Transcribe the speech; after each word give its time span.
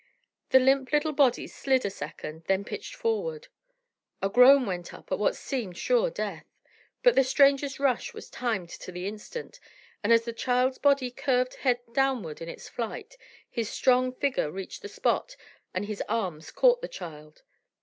The 0.49 0.57
limp 0.57 0.91
little 0.91 1.11
body 1.11 1.45
slid 1.45 1.85
a 1.85 1.91
second, 1.91 2.45
then 2.45 2.65
pitched 2.65 2.95
forward. 2.95 3.49
A 4.19 4.29
groan 4.29 4.65
went 4.65 4.95
up 4.95 5.11
at 5.11 5.19
what 5.19 5.35
seemed 5.35 5.77
sure 5.77 6.09
death. 6.09 6.47
But 7.03 7.13
the 7.13 7.23
stranger's 7.23 7.79
rush 7.79 8.11
was 8.11 8.27
timed 8.31 8.69
to 8.69 8.91
the 8.91 9.05
instant, 9.05 9.59
and 10.03 10.11
as 10.11 10.25
the 10.25 10.33
child's 10.33 10.79
body 10.79 11.11
curved 11.11 11.53
head 11.53 11.81
downward 11.93 12.41
in 12.41 12.49
its 12.49 12.67
flight, 12.67 13.15
his 13.47 13.69
strong 13.69 14.11
figure 14.11 14.49
reached 14.49 14.81
the 14.81 14.89
spot 14.89 15.37
and 15.71 15.85
his 15.85 16.01
arms 16.09 16.49
caught 16.49 16.81
the 16.81 16.87
child. 16.87 17.43